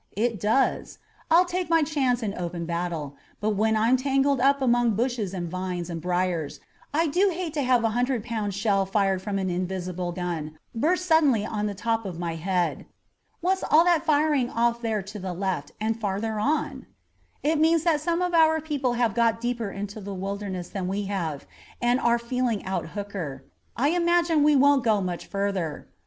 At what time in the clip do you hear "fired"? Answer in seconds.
8.87-9.21